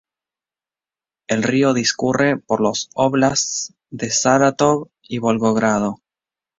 [1.27, 5.99] El río discurre por los "óblasts" de Sarátov y Volgogrado.